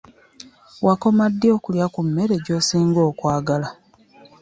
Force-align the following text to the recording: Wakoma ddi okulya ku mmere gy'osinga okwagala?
Wakoma 0.85 1.25
ddi 1.33 1.47
okulya 1.57 1.85
ku 1.93 2.01
mmere 2.07 2.35
gy'osinga 2.45 3.01
okwagala? 3.09 3.69